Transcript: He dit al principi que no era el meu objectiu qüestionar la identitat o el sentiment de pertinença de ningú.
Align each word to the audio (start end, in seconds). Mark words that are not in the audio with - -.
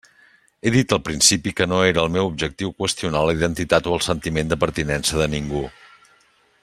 He 0.65 0.69
dit 0.75 0.93
al 0.95 1.01
principi 1.09 1.53
que 1.59 1.67
no 1.73 1.81
era 1.89 2.01
el 2.05 2.09
meu 2.15 2.29
objectiu 2.31 2.73
qüestionar 2.79 3.21
la 3.27 3.37
identitat 3.39 3.91
o 3.91 3.93
el 3.99 4.03
sentiment 4.07 4.51
de 4.55 4.59
pertinença 4.65 5.21
de 5.21 5.29
ningú. 5.35 5.63